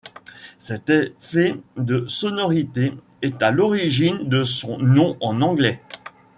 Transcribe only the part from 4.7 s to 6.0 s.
nom en anglais.